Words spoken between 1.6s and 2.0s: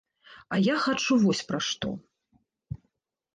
што.